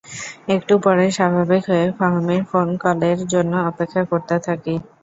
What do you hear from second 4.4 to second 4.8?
থাকি।